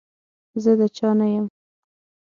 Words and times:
زه 0.63 0.71
د 0.79 0.81
چا 0.97 1.09
نه 1.19 1.27
يم. 1.33 1.45